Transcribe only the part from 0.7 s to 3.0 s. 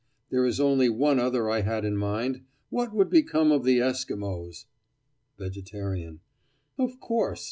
one other I had in mind. What